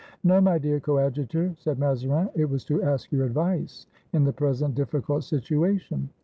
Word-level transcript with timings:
"No, 0.23 0.41
my 0.41 0.57
dear 0.57 0.79
Coadjutor," 0.79 1.53
said 1.59 1.77
Mazarin, 1.77 2.31
"it 2.33 2.45
was 2.49 2.65
to 2.65 2.81
ask 2.81 3.11
your 3.11 3.23
advice 3.23 3.85
in 4.13 4.23
the 4.23 4.33
present 4.33 4.73
difficult 4.73 5.23
situation." 5.25 6.09